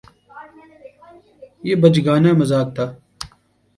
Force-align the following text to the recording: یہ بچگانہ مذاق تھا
یہ 1.67 1.75
بچگانہ 1.81 2.31
مذاق 2.39 2.67
تھا 2.75 2.85